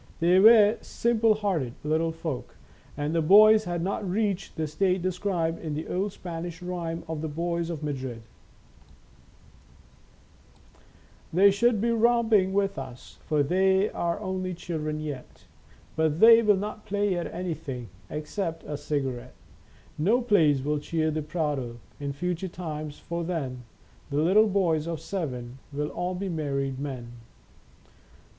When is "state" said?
4.65-5.03